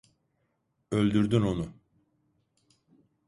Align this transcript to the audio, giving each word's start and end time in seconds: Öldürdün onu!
Öldürdün 0.91 1.41
onu! 1.41 1.73